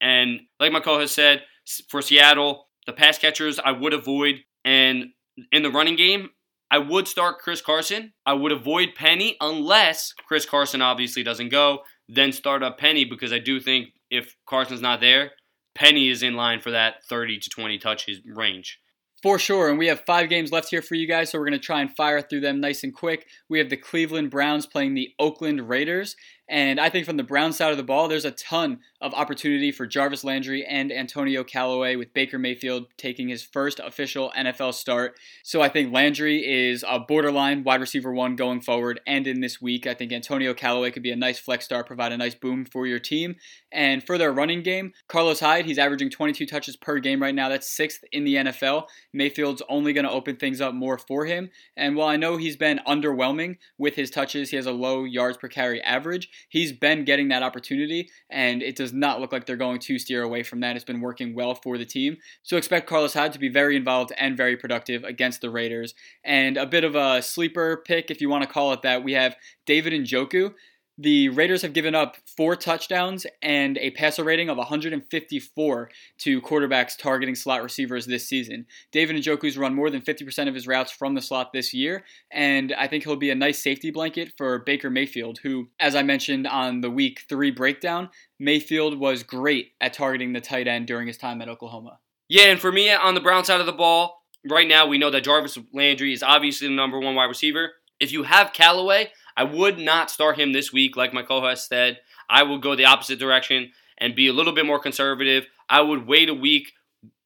[0.00, 1.42] And like my co-host said,
[1.88, 5.06] for Seattle, the pass catchers I would avoid and
[5.52, 6.30] in the running game,
[6.70, 8.12] I would start Chris Carson.
[8.26, 13.32] I would avoid Penny unless Chris Carson obviously doesn't go then start up Penny because
[13.32, 15.32] I do think if Carson's not there,
[15.74, 18.80] Penny is in line for that 30 to 20 touches range.
[19.22, 21.58] For sure, and we have five games left here for you guys, so we're going
[21.58, 23.26] to try and fire through them nice and quick.
[23.48, 26.14] We have the Cleveland Browns playing the Oakland Raiders,
[26.48, 29.70] and I think from the Brown side of the ball, there's a ton of opportunity
[29.70, 35.18] for Jarvis Landry and Antonio Callaway with Baker Mayfield taking his first official NFL start.
[35.42, 39.60] So I think Landry is a borderline wide receiver one going forward and in this
[39.60, 39.86] week.
[39.86, 42.86] I think Antonio Callaway could be a nice flex star, provide a nice boom for
[42.86, 43.36] your team.
[43.70, 47.50] And for their running game, Carlos Hyde, he's averaging 22 touches per game right now.
[47.50, 48.86] That's sixth in the NFL.
[49.12, 51.50] Mayfield's only going to open things up more for him.
[51.76, 55.36] And while I know he's been underwhelming with his touches, he has a low yards
[55.36, 59.56] per carry average he's been getting that opportunity, and it does not look like they're
[59.56, 60.76] going to steer away from that.
[60.76, 62.16] It's been working well for the team.
[62.42, 65.94] So expect Carlos Hyde to be very involved and very productive against the Raiders.
[66.24, 69.12] And a bit of a sleeper pick, if you want to call it that, we
[69.12, 70.54] have David Njoku.
[71.00, 76.98] The Raiders have given up four touchdowns and a passer rating of 154 to quarterbacks
[76.98, 78.66] targeting slot receivers this season.
[78.90, 82.74] David Njoku's run more than 50% of his routes from the slot this year, and
[82.76, 86.48] I think he'll be a nice safety blanket for Baker Mayfield, who, as I mentioned
[86.48, 88.08] on the week three breakdown,
[88.40, 92.00] Mayfield was great at targeting the tight end during his time at Oklahoma.
[92.28, 95.10] Yeah, and for me on the Brown side of the ball, right now we know
[95.10, 97.70] that Jarvis Landry is obviously the number one wide receiver.
[98.00, 101.68] If you have Callaway, I would not start him this week, like my co host
[101.68, 102.00] said.
[102.28, 105.46] I would go the opposite direction and be a little bit more conservative.
[105.68, 106.72] I would wait a week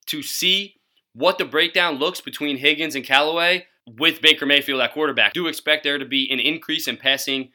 [0.09, 0.75] to see
[1.15, 3.65] what the breakdown looks between Higgins and Callaway
[3.99, 5.33] with Baker Mayfield at quarterback.
[5.33, 7.51] do expect there to be an increase in passing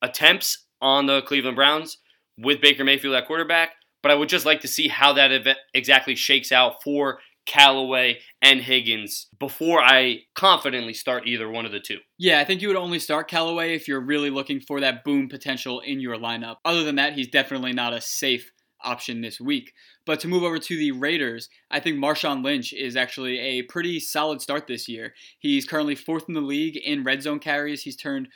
[0.00, 1.98] attempts on the Cleveland Browns
[2.38, 3.72] with Baker Mayfield at quarterback,
[4.04, 8.60] but I would just like to see how that exactly shakes out for Callaway and
[8.60, 11.98] Higgins before I confidently start either one of the two.
[12.18, 15.28] Yeah, I think you would only start Callaway if you're really looking for that boom
[15.28, 16.56] potential in your lineup.
[16.64, 18.50] Other than that, he's definitely not a safe
[18.82, 19.72] option this week.
[20.04, 23.98] But to move over to the Raiders, I think Marshawn Lynch is actually a pretty
[24.00, 25.14] solid start this year.
[25.38, 27.82] He's currently fourth in the league in red zone carries.
[27.82, 28.28] He's turned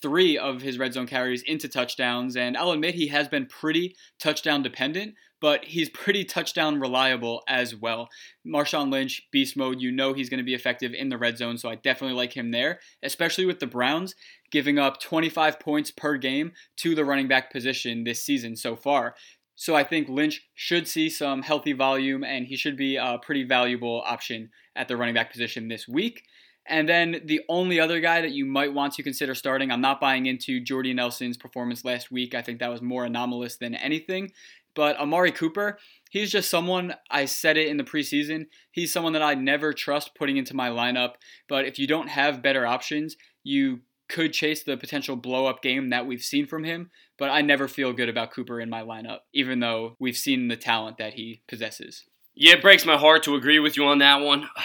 [0.00, 3.94] three of his red zone carries into touchdowns, and I'll admit he has been pretty
[4.18, 8.08] touchdown dependent, but he's pretty touchdown reliable as well.
[8.46, 11.58] Marshawn Lynch, beast mode, you know he's going to be effective in the red zone,
[11.58, 14.14] so I definitely like him there, especially with the Browns
[14.52, 19.16] giving up 25 points per game to the running back position this season so far.
[19.56, 23.42] So I think Lynch should see some healthy volume and he should be a pretty
[23.42, 26.22] valuable option at the running back position this week.
[26.66, 30.00] And then the only other guy that you might want to consider starting, I'm not
[30.00, 32.34] buying into Jordy Nelson's performance last week.
[32.34, 34.30] I think that was more anomalous than anything.
[34.74, 35.78] But Amari Cooper,
[36.10, 40.14] he's just someone, I said it in the preseason, he's someone that I never trust
[40.14, 41.14] putting into my lineup.
[41.48, 45.90] But if you don't have better options, you could chase the potential blow up game
[45.90, 46.90] that we've seen from him.
[47.18, 50.56] But I never feel good about Cooper in my lineup, even though we've seen the
[50.56, 52.04] talent that he possesses.
[52.34, 54.48] Yeah, it breaks my heart to agree with you on that one.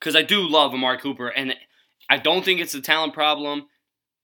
[0.00, 1.54] because I do love Amari Cooper, and
[2.08, 3.66] I don't think it's a talent problem,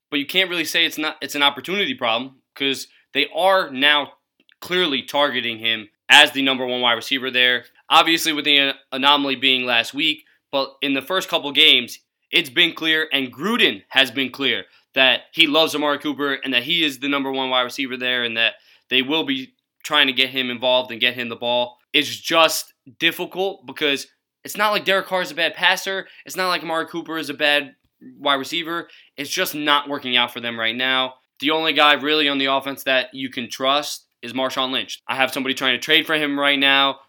[0.09, 1.17] but you can't really say it's not.
[1.21, 4.13] It's an opportunity problem because they are now
[4.61, 7.65] clearly targeting him as the number one wide receiver there.
[7.89, 11.99] Obviously, with the anomaly being last week, but in the first couple games,
[12.31, 16.63] it's been clear, and Gruden has been clear that he loves Amari Cooper and that
[16.63, 18.55] he is the number one wide receiver there, and that
[18.89, 21.77] they will be trying to get him involved and get him the ball.
[21.93, 24.07] It's just difficult because
[24.43, 26.07] it's not like Derek Carr is a bad passer.
[26.25, 27.75] It's not like Amari Cooper is a bad
[28.19, 28.89] wide receiver.
[29.15, 31.15] It's just not working out for them right now.
[31.39, 35.01] The only guy really on the offense that you can trust is Marshawn Lynch.
[35.07, 36.99] I have somebody trying to trade for him right now.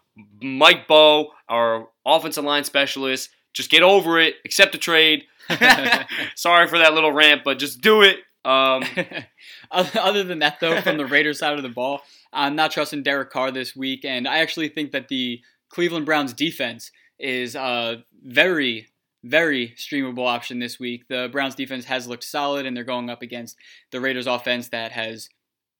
[0.41, 4.35] Mike Bow, our offensive line specialist, just get over it.
[4.45, 5.23] Accept the trade.
[6.35, 8.17] Sorry for that little rant, but just do it.
[8.45, 8.83] Um,
[9.71, 13.31] Other than that, though, from the Raiders side of the ball, I'm not trusting Derek
[13.31, 18.87] Carr this week, and I actually think that the Cleveland Browns defense is a very,
[19.23, 21.07] very streamable option this week.
[21.09, 23.57] The Browns defense has looked solid, and they're going up against
[23.91, 25.29] the Raiders offense that has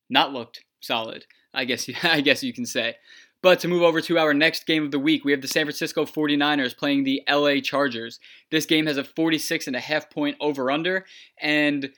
[0.10, 1.26] not looked solid.
[1.54, 2.96] I guess you, I guess you can say.
[3.42, 5.66] But to move over to our next game of the week, we have the San
[5.66, 8.20] Francisco 49ers playing the LA Chargers.
[8.52, 11.06] This game has a 46 and a half point over under
[11.42, 11.90] and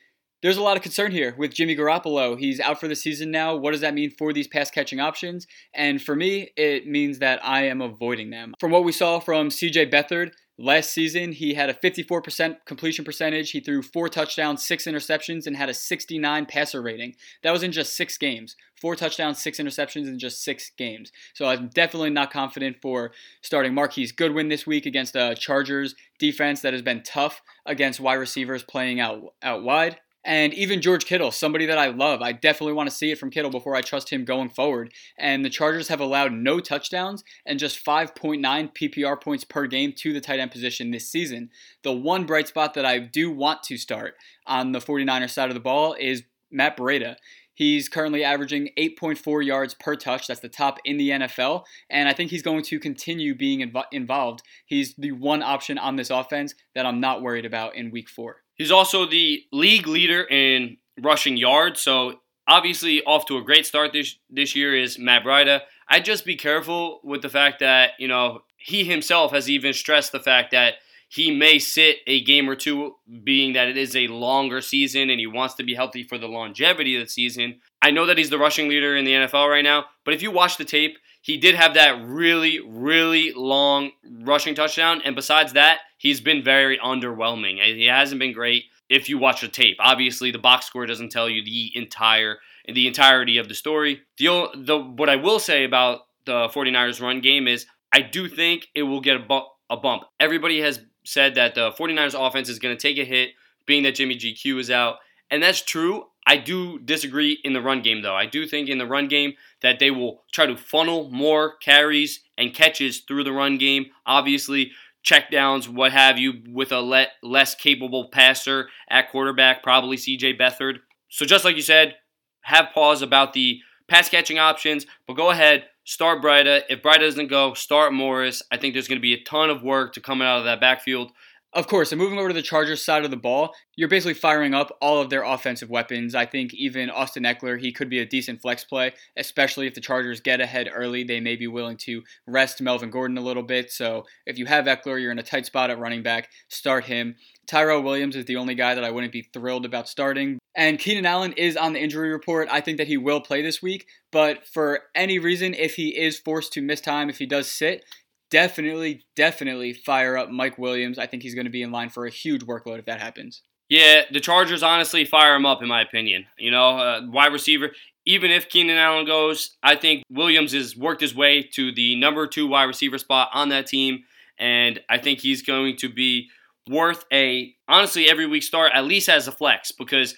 [0.41, 2.38] there's a lot of concern here with Jimmy Garoppolo.
[2.38, 3.56] He's out for the season now.
[3.56, 5.46] What does that mean for these pass catching options?
[5.74, 8.56] And for me, it means that I am avoiding them.
[8.60, 13.52] From what we saw from CJ Beathard, Last season, he had a 54% completion percentage.
[13.52, 17.16] He threw four touchdowns, six interceptions, and had a 69 passer rating.
[17.42, 18.56] That was in just six games.
[18.80, 21.12] Four touchdowns, six interceptions in just six games.
[21.34, 23.12] So I'm definitely not confident for
[23.42, 28.16] starting Marquise Goodwin this week against a Chargers defense that has been tough against wide
[28.16, 30.00] receivers playing out, out wide.
[30.24, 32.22] And even George Kittle, somebody that I love.
[32.22, 34.94] I definitely want to see it from Kittle before I trust him going forward.
[35.18, 40.14] And the Chargers have allowed no touchdowns and just 5.9 PPR points per game to
[40.14, 41.50] the tight end position this season.
[41.84, 44.14] The one bright spot that I do want to start
[44.46, 47.16] on the 49ers side of the ball is Matt Breida.
[47.54, 50.28] He's currently averaging 8.4 yards per touch.
[50.28, 51.64] That's the top in the NFL.
[51.90, 54.42] And I think he's going to continue being inv- involved.
[54.66, 58.41] He's the one option on this offense that I'm not worried about in week four.
[58.62, 61.82] He's also the league leader in rushing yards.
[61.82, 65.62] So obviously off to a great start this this year is Matt Breida.
[65.89, 70.12] I'd just be careful with the fact that, you know, he himself has even stressed
[70.12, 70.76] the fact that
[71.10, 75.19] he may sit a game or two, being that it is a longer season and
[75.19, 77.62] he wants to be healthy for the longevity of the season.
[77.82, 80.30] I know that he's the rushing leader in the NFL right now, but if you
[80.30, 85.02] watch the tape, he did have that really, really long rushing touchdown.
[85.06, 87.64] And besides that, he's been very underwhelming.
[87.64, 89.78] He hasn't been great if you watch the tape.
[89.80, 94.02] Obviously, the box score doesn't tell you the entire the entirety of the story.
[94.18, 98.68] The, the what I will say about the 49ers run game is I do think
[98.76, 100.04] it will get a, bu- a bump.
[100.20, 103.32] Everybody has said that the 49ers offense is going to take a hit
[103.66, 104.98] being that Jimmy GQ is out.
[105.30, 106.06] And that's true.
[106.26, 108.16] I do disagree in the run game, though.
[108.16, 112.22] I do think in the run game that they will try to funnel more carries
[112.38, 113.88] and catches through the run game.
[114.06, 114.72] Obviously,
[115.04, 120.78] checkdowns, what have you, with a le- less capable passer at quarterback, probably CJ Beathard.
[121.10, 121.96] So, just like you said,
[122.42, 126.62] have pause about the pass catching options, but go ahead, start Breida.
[126.70, 128.42] If Breida doesn't go, start Morris.
[128.52, 130.62] I think there's going to be a ton of work to coming out of that
[130.62, 131.12] backfield.
[131.54, 134.54] Of course, and moving over to the Chargers side of the ball, you're basically firing
[134.54, 136.16] up all of their offensive weapons.
[136.16, 139.82] I think even Austin Ekeler, he could be a decent flex play, especially if the
[139.82, 141.04] Chargers get ahead early.
[141.04, 143.70] They may be willing to rest Melvin Gordon a little bit.
[143.70, 147.18] So if you have Ekeler, you're in a tight spot at running back, start him.
[147.48, 150.40] Tyrell Williams is the only guy that I wouldn't be thrilled about starting.
[150.56, 152.48] And Keenan Allen is on the injury report.
[152.50, 156.18] I think that he will play this week, but for any reason, if he is
[156.18, 157.84] forced to miss time, if he does sit,
[158.32, 160.98] definitely, definitely fire up Mike Williams.
[160.98, 163.44] I think he's going to be in line for a huge workload if that happens.
[163.70, 166.26] Yeah, the Chargers honestly fire him up, in my opinion.
[166.38, 167.72] You know, uh, wide receiver.
[168.06, 172.26] Even if Keenan Allen goes, I think Williams has worked his way to the number
[172.26, 174.04] two wide receiver spot on that team,
[174.39, 176.28] and I think he's going to be
[176.67, 180.15] worth a honestly every week start at least as a flex because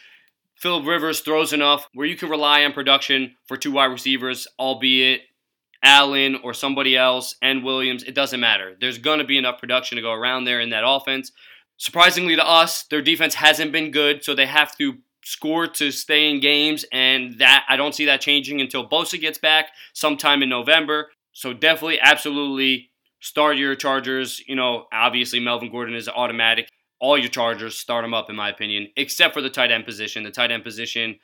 [0.58, 5.21] Philip Rivers throws enough where you can rely on production for two wide receivers, albeit
[5.84, 8.76] Allen or somebody else and Williams, it doesn't matter.
[8.80, 11.32] There's going to be enough production to go around there in that offense.
[11.78, 16.30] Surprisingly to us, their defense hasn't been good, so they have to score to stay
[16.30, 20.50] in games, and that I don't see that changing until Bosa gets back sometime in
[20.50, 21.10] November.
[21.32, 24.41] So definitely, absolutely start your Chargers.
[24.48, 26.69] You know, obviously Melvin Gordon is automatic.
[27.00, 30.24] All your Chargers start them up, in my opinion, except for the tight end position.
[30.24, 31.19] The tight end position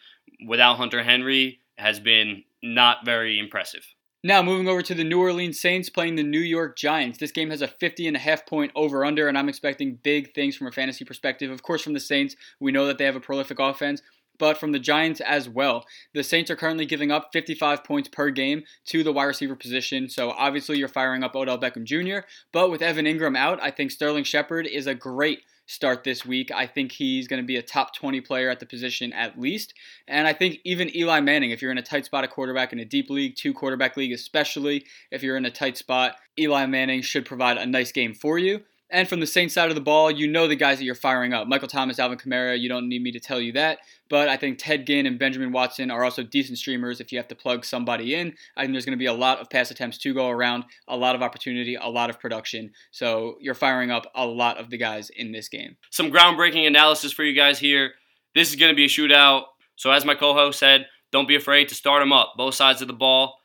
[0.47, 3.85] without Hunter Henry has been not very impressive.
[4.21, 7.19] Now, moving over to the New Orleans Saints playing the New York Giants.
[7.19, 10.33] This game has a 50 and a half point over under, and I'm expecting big
[10.33, 11.49] things from a fantasy perspective.
[11.49, 14.01] Of course, from the Saints, we know that they have a prolific offense,
[14.37, 15.85] but from the Giants as well.
[16.13, 20.09] The Saints are currently giving up 55 points per game to the wide receiver position,
[20.09, 23.89] so obviously you're firing up Odell Beckham Jr., but with Evan Engram out, I think
[23.89, 26.49] Sterling Shepard is a great start this week.
[26.51, 29.75] I think he's going to be a top 20 player at the position at least.
[30.07, 32.79] And I think even Eli Manning, if you're in a tight spot at quarterback in
[32.79, 37.03] a deep league, two quarterback league, especially if you're in a tight spot, Eli Manning
[37.03, 38.61] should provide a nice game for you.
[38.91, 41.31] And from the Saints side of the ball, you know the guys that you're firing
[41.31, 41.47] up.
[41.47, 43.79] Michael Thomas, Alvin Kamara, you don't need me to tell you that.
[44.09, 47.27] But I think Ted Ginn and Benjamin Watson are also decent streamers if you have
[47.27, 48.33] to plug somebody in.
[48.57, 50.97] I think there's going to be a lot of pass attempts to go around, a
[50.97, 52.71] lot of opportunity, a lot of production.
[52.89, 55.77] So you're firing up a lot of the guys in this game.
[55.91, 57.91] Some groundbreaking analysis for you guys here.
[58.33, 59.43] This is going to be a shootout.
[59.75, 62.87] So as my co-host said, don't be afraid to start them up, both sides of
[62.87, 63.35] the ball.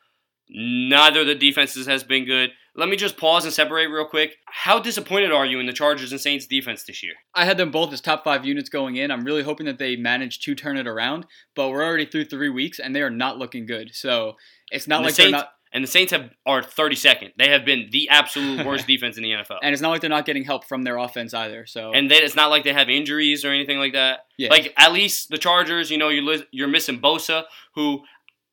[0.49, 2.51] Neither of the defenses has been good.
[2.77, 4.37] Let me just pause and separate real quick.
[4.47, 7.13] How disappointed are you in the Chargers and Saints defense this year?
[7.35, 9.11] I had them both as top five units going in.
[9.13, 12.49] I'm really hoping that they manage to turn it around, but we're already through three
[12.51, 13.91] weeks and they are not looking good.
[13.95, 14.35] So
[14.73, 15.51] it's not And like the Saints, they're not.
[15.73, 17.31] and the Saints have are 32nd.
[17.39, 19.59] They have been the absolute worst defense in the NFL.
[19.63, 21.67] And it's not like they're not getting help from their offense either.
[21.67, 24.27] So And then it's not like they have injuries or anything like that.
[24.37, 24.51] Yeah.
[24.51, 27.45] Like at least the Chargers, you know, you're li- you're missing Bosa,
[27.77, 28.03] who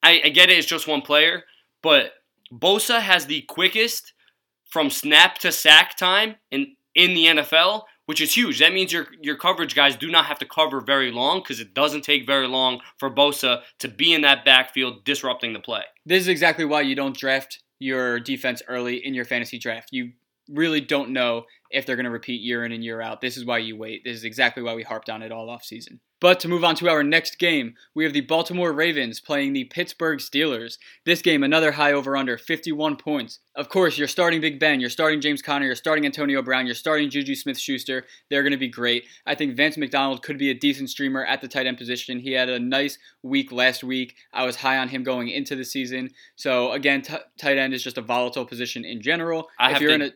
[0.03, 1.43] I, I get it, it's just one player,
[1.81, 2.11] but
[2.51, 4.13] Bosa has the quickest
[4.69, 8.59] from snap to sack time in in the NFL, which is huge.
[8.59, 11.73] That means your your coverage guys do not have to cover very long because it
[11.73, 15.83] doesn't take very long for Bosa to be in that backfield disrupting the play.
[16.05, 19.89] this is exactly why you don't draft your defense early in your fantasy draft.
[19.91, 20.11] You
[20.49, 23.21] really don't know if they're going to repeat year in and year out.
[23.21, 24.03] This is why you wait.
[24.03, 25.99] This is exactly why we harped on it all off season.
[26.19, 29.63] But to move on to our next game, we have the Baltimore Ravens playing the
[29.63, 30.77] Pittsburgh Steelers.
[31.03, 33.39] This game, another high over under, 51 points.
[33.55, 36.75] Of course, you're starting Big Ben, you're starting James Conner, you're starting Antonio Brown, you're
[36.75, 38.05] starting Juju Smith Schuster.
[38.29, 39.05] They're going to be great.
[39.25, 42.19] I think Vance McDonald could be a decent streamer at the tight end position.
[42.19, 44.15] He had a nice week last week.
[44.31, 46.11] I was high on him going into the season.
[46.35, 49.49] So, again, t- tight end is just a volatile position in general.
[49.57, 50.13] I if have you're to- in a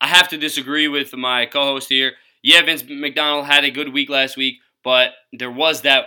[0.00, 2.12] I have to disagree with my co-host here.
[2.42, 6.06] Yeah, Vince McDonald had a good week last week, but there was that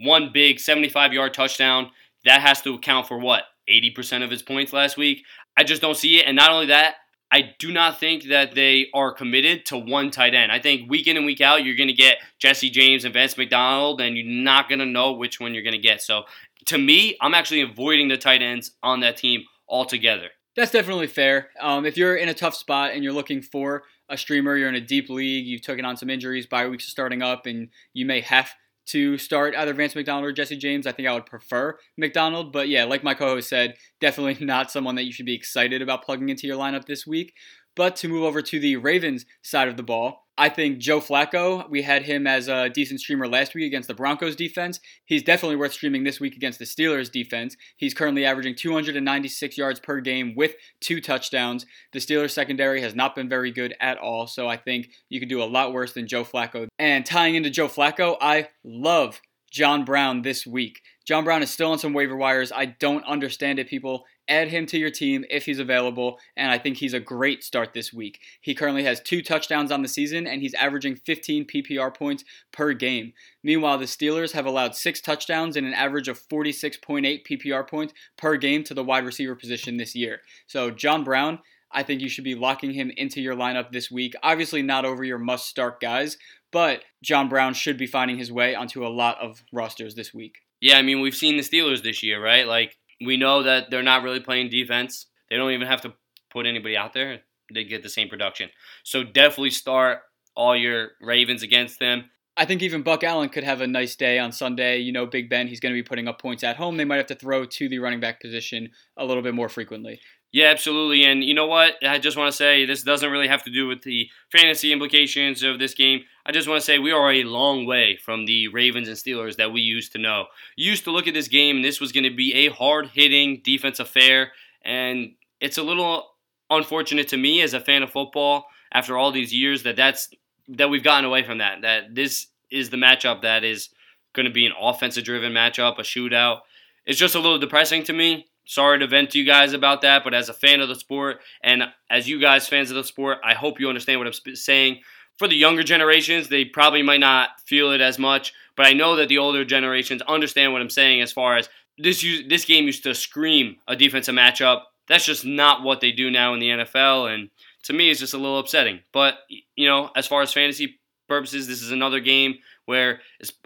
[0.00, 1.90] one big 75-yard touchdown
[2.24, 5.24] that has to account for what 80% of his points last week.
[5.56, 6.96] I just don't see it, and not only that,
[7.30, 10.52] I do not think that they are committed to one tight end.
[10.52, 13.36] I think week in and week out, you're going to get Jesse James and Vance
[13.36, 16.00] McDonald, and you're not going to know which one you're going to get.
[16.00, 16.24] So,
[16.66, 20.28] to me, I'm actually avoiding the tight ends on that team altogether.
[20.56, 21.50] That's definitely fair.
[21.60, 24.74] Um, if you're in a tough spot and you're looking for a streamer, you're in
[24.74, 28.06] a deep league, you've taken on some injuries, bye weeks are starting up, and you
[28.06, 28.50] may have
[28.86, 30.86] to start either Vance McDonald or Jesse James.
[30.86, 34.94] I think I would prefer McDonald, but yeah, like my co-host said, definitely not someone
[34.94, 37.34] that you should be excited about plugging into your lineup this week.
[37.74, 41.68] But to move over to the Ravens side of the ball, I think Joe Flacco,
[41.70, 44.80] we had him as a decent streamer last week against the Broncos defense.
[45.06, 47.56] He's definitely worth streaming this week against the Steelers defense.
[47.78, 51.64] He's currently averaging 296 yards per game with two touchdowns.
[51.92, 55.30] The Steelers secondary has not been very good at all, so I think you could
[55.30, 56.66] do a lot worse than Joe Flacco.
[56.78, 60.82] And tying into Joe Flacco, I love John Brown this week.
[61.06, 62.52] John Brown is still on some waiver wires.
[62.52, 64.04] I don't understand it, people.
[64.28, 67.72] Add him to your team if he's available, and I think he's a great start
[67.72, 68.20] this week.
[68.40, 72.72] He currently has two touchdowns on the season, and he's averaging 15 PPR points per
[72.72, 73.12] game.
[73.42, 78.36] Meanwhile, the Steelers have allowed six touchdowns and an average of 46.8 PPR points per
[78.36, 80.20] game to the wide receiver position this year.
[80.46, 81.40] So, John Brown.
[81.72, 84.14] I think you should be locking him into your lineup this week.
[84.22, 86.16] Obviously, not over your must start guys,
[86.52, 90.36] but John Brown should be finding his way onto a lot of rosters this week.
[90.60, 92.46] Yeah, I mean, we've seen the Steelers this year, right?
[92.46, 95.06] Like, we know that they're not really playing defense.
[95.30, 95.94] They don't even have to
[96.30, 97.20] put anybody out there.
[97.52, 98.50] They get the same production.
[98.82, 100.00] So definitely start
[100.34, 102.10] all your Ravens against them.
[102.36, 104.78] I think even Buck Allen could have a nice day on Sunday.
[104.78, 106.76] You know, Big Ben, he's going to be putting up points at home.
[106.76, 110.00] They might have to throw to the running back position a little bit more frequently.
[110.32, 111.04] Yeah, absolutely.
[111.04, 111.74] And you know what?
[111.82, 115.42] I just want to say this doesn't really have to do with the fantasy implications
[115.42, 116.02] of this game.
[116.28, 119.36] I just want to say we are a long way from the Ravens and Steelers
[119.36, 120.26] that we used to know.
[120.56, 123.42] Used to look at this game, and this was going to be a hard hitting
[123.44, 124.32] defense affair.
[124.64, 126.04] And it's a little
[126.50, 130.08] unfortunate to me as a fan of football after all these years that that's
[130.48, 131.62] that we've gotten away from that.
[131.62, 133.68] That this is the matchup that is
[134.12, 136.40] going to be an offensive driven matchup, a shootout.
[136.86, 138.26] It's just a little depressing to me.
[138.46, 141.18] Sorry to vent to you guys about that, but as a fan of the sport
[141.42, 144.82] and as you guys fans of the sport, I hope you understand what I'm saying.
[145.18, 148.96] For the younger generations, they probably might not feel it as much, but I know
[148.96, 151.48] that the older generations understand what I'm saying as far as
[151.78, 154.62] this this game used to scream a defensive matchup.
[154.88, 157.30] That's just not what they do now in the NFL, and
[157.64, 158.80] to me, it's just a little upsetting.
[158.92, 162.36] But you know, as far as fantasy purposes, this is another game
[162.66, 163.00] where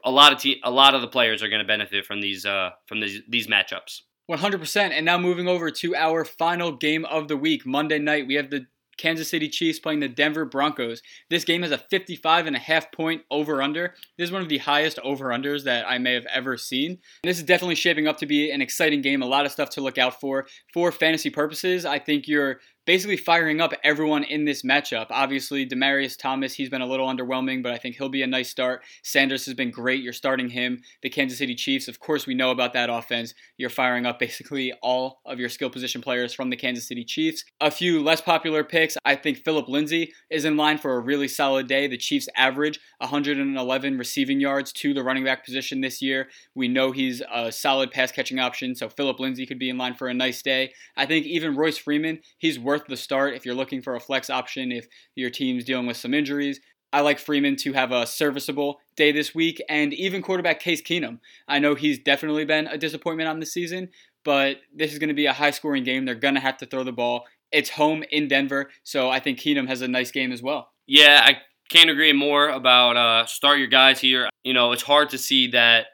[0.05, 2.45] a lot of te- a lot of the players are going to benefit from these
[2.45, 4.03] uh, from these these matchups.
[4.31, 4.93] 100%.
[4.93, 8.49] And now moving over to our final game of the week, Monday night, we have
[8.51, 8.67] the
[9.01, 11.01] Kansas City Chiefs playing the Denver Broncos.
[11.31, 13.95] This game has a 55 and a half point over under.
[14.19, 16.99] This is one of the highest over unders that I may have ever seen.
[17.23, 19.81] This is definitely shaping up to be an exciting game, a lot of stuff to
[19.81, 20.47] look out for.
[20.75, 25.07] For fantasy purposes, I think you're basically firing up everyone in this matchup.
[25.11, 28.51] Obviously, Demaryius Thomas, he's been a little underwhelming, but I think he'll be a nice
[28.51, 28.83] start.
[29.05, 30.03] Sanders has been great.
[30.03, 30.83] You're starting him.
[31.01, 33.33] The Kansas City Chiefs, of course, we know about that offense.
[33.59, 37.45] You're firing up basically all of your skill position players from the Kansas City Chiefs.
[37.61, 38.97] A few less popular picks.
[39.05, 41.87] I think Philip Lindsay is in line for a really solid day.
[41.87, 46.27] The Chiefs average 111 receiving yards to the running back position this year.
[46.57, 49.95] We know he's a solid pass catching option, so Philip Lindsay could be in line
[49.95, 50.73] for a nice day.
[50.97, 54.31] I think even Royce Freeman, he's worth the start if you're looking for a flex
[54.31, 56.61] option, if your team's dealing with some injuries.
[56.93, 61.21] I like Freeman to have a serviceable day this week, and even quarterback Case Keenum.
[61.47, 63.91] I know he's definitely been a disappointment on the season,
[64.25, 66.05] but this is going to be a high scoring game.
[66.05, 67.27] They're going to have to throw the ball.
[67.53, 70.71] It's home in Denver, so I think Keenum has a nice game as well.
[70.87, 71.39] Yeah, I
[71.71, 74.29] can't agree more about uh, start your guys here.
[74.43, 75.87] You know, it's hard to see that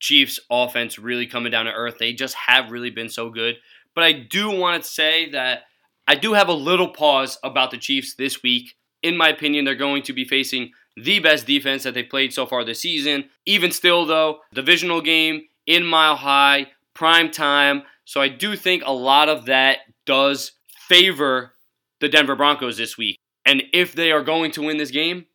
[0.00, 1.96] Chiefs offense really coming down to earth.
[1.98, 3.56] They just have really been so good.
[3.94, 5.62] But I do want to say that
[6.08, 8.74] I do have a little pause about the Chiefs this week.
[9.02, 12.46] In my opinion, they're going to be facing the best defense that they've played so
[12.46, 13.28] far this season.
[13.44, 17.82] Even still, though, divisional game in Mile High, prime time.
[18.06, 20.52] So I do think a lot of that does
[20.88, 21.52] favor
[22.00, 23.18] the Denver Broncos this week.
[23.44, 25.26] And if they are going to win this game,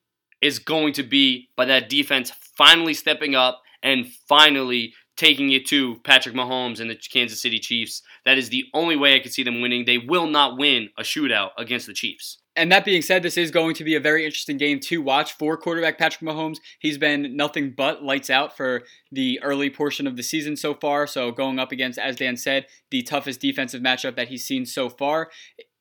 [0.41, 5.97] is going to be by that defense finally stepping up and finally taking it to
[6.03, 8.01] Patrick Mahomes and the Kansas City Chiefs.
[8.25, 9.85] That is the only way I could see them winning.
[9.85, 12.39] They will not win a shootout against the Chiefs.
[12.55, 15.33] And that being said, this is going to be a very interesting game to watch
[15.33, 16.57] for quarterback Patrick Mahomes.
[16.77, 21.07] He's been nothing but lights out for the early portion of the season so far.
[21.07, 24.87] So going up against, as Dan said, the toughest defensive matchup that he's seen so
[24.87, 25.31] far.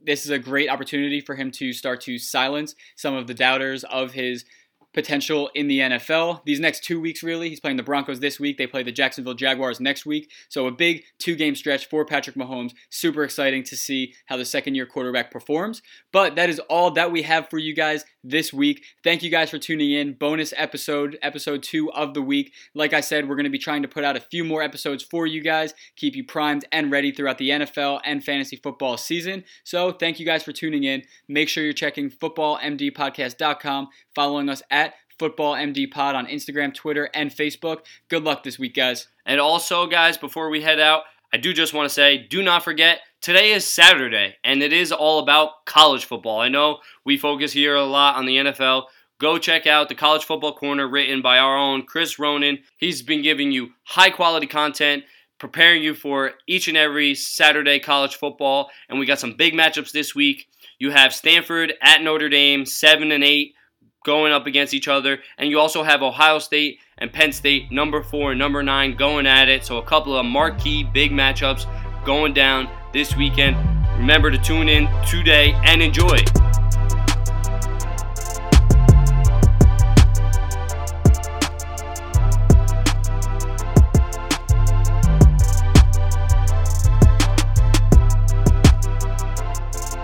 [0.00, 3.84] This is a great opportunity for him to start to silence some of the doubters
[3.84, 4.44] of his
[4.94, 6.44] potential in the NFL.
[6.44, 8.58] These next two weeks, really, he's playing the Broncos this week.
[8.58, 10.30] They play the Jacksonville Jaguars next week.
[10.48, 12.72] So a big two game stretch for Patrick Mahomes.
[12.90, 15.82] Super exciting to see how the second year quarterback performs.
[16.12, 18.84] But that is all that we have for you guys this week.
[19.02, 20.14] Thank you guys for tuning in.
[20.14, 22.52] Bonus episode, episode two of the week.
[22.74, 25.02] Like I said, we're going to be trying to put out a few more episodes
[25.02, 29.44] for you guys, keep you primed and ready throughout the NFL and fantasy football season.
[29.64, 31.02] So thank you guys for tuning in.
[31.28, 34.81] Make sure you're checking footballmdpodcast.com, following us at
[35.22, 37.82] Football MD Pod on Instagram, Twitter, and Facebook.
[38.08, 39.06] Good luck this week, guys.
[39.24, 42.64] And also, guys, before we head out, I do just want to say do not
[42.64, 46.40] forget today is Saturday, and it is all about college football.
[46.40, 48.86] I know we focus here a lot on the NFL.
[49.20, 52.58] Go check out the College Football Corner written by our own Chris Ronan.
[52.78, 55.04] He's been giving you high quality content,
[55.38, 58.70] preparing you for each and every Saturday college football.
[58.88, 60.48] And we got some big matchups this week.
[60.80, 63.54] You have Stanford at Notre Dame, 7 and 8
[64.04, 65.18] going up against each other.
[65.38, 69.26] And you also have Ohio State and Penn State, number four and number nine, going
[69.26, 69.64] at it.
[69.64, 71.66] So a couple of marquee big matchups
[72.04, 73.56] going down this weekend.
[73.98, 76.18] Remember to tune in today and enjoy.